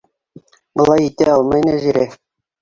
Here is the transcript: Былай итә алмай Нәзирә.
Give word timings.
Былай 0.81 1.05
итә 1.09 1.27
алмай 1.35 1.63
Нәзирә. 1.67 2.09